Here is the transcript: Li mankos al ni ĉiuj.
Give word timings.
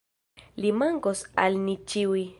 Li 0.63 0.71
mankos 0.79 1.23
al 1.45 1.63
ni 1.69 1.77
ĉiuj. 1.93 2.29